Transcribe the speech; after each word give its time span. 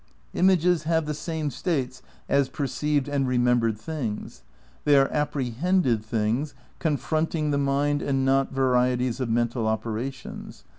"'..."images 0.33 0.81
have 0.85 1.05
the 1.05 1.13
same 1.13 1.51
status 1.51 2.01
as 2.27 2.49
perceived 2.49 3.07
and 3.07 3.27
remembered 3.27 3.77
things. 3.77 4.41
They 4.83 4.95
are 4.97 5.13
apprehended 5.13 6.03
things 6.03 6.55
confronting 6.79 7.51
the 7.51 7.59
mind 7.59 8.01
and 8.01 8.25
not 8.25 8.51
varieties 8.51 9.19
of 9.19 9.29
mental 9.29 9.67
operations. 9.67 10.63